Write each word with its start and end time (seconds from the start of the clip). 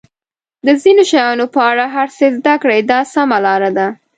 د 0.65 0.67
ځینو 0.81 1.03
شیانو 1.11 1.45
په 1.55 1.61
اړه 1.71 1.85
هر 1.95 2.07
څه 2.17 2.25
زده 2.37 2.53
کړئ 2.63 2.79
دا 2.91 2.99
سمه 3.13 3.37
لار 3.45 3.63
ده. 3.77 3.87